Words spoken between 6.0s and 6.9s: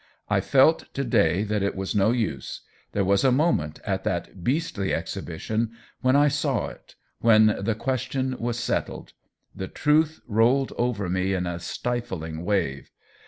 when I saw